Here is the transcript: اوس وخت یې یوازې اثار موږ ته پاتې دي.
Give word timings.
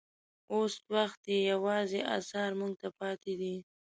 اوس 0.53 0.73
وخت 0.93 1.21
یې 1.31 1.39
یوازې 1.51 1.99
اثار 2.17 2.51
موږ 2.59 2.73
ته 2.81 2.89
پاتې 2.99 3.33
دي. 3.39 3.55